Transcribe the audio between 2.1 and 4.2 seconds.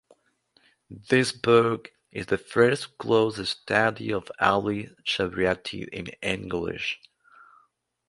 is the first close study